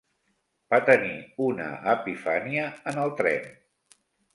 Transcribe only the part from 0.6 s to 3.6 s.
Va tenir una epifania en el tren.